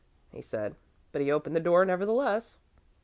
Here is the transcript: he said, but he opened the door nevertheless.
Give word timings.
he 0.31 0.41
said, 0.41 0.75
but 1.11 1.21
he 1.21 1.31
opened 1.31 1.55
the 1.55 1.59
door 1.59 1.85
nevertheless. 1.85 2.57